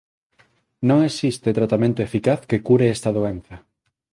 [0.87, 3.55] Non existe tratamento eficaz que cure esta doenza.